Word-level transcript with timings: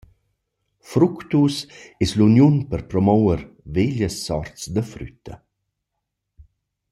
Fructus 0.93 1.57
es 2.05 2.11
l’uniun 2.21 2.55
per 2.71 2.79
promover 2.93 3.37
veglias 3.75 4.15
sorts 4.27 4.61
da 4.75 4.83
frütta. 4.95 5.35